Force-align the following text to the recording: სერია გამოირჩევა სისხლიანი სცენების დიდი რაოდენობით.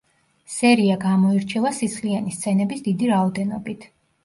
სერია 0.53 0.95
გამოირჩევა 1.03 1.73
სისხლიანი 1.81 2.35
სცენების 2.39 2.85
დიდი 2.91 3.13
რაოდენობით. 3.15 3.89